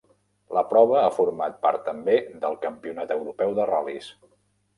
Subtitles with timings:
[0.57, 2.15] La prova ha format part també
[2.47, 4.11] del campionat europeu de ral·lis.